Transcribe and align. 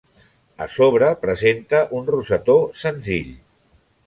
A 0.65 0.67
sobre 0.77 1.09
presenta 1.25 1.83
un 2.01 2.09
rosetó 2.15 2.57
senzill. 2.87 3.31